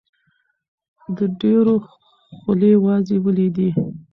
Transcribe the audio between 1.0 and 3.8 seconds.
د ډېرو خولې وازې ولیدې.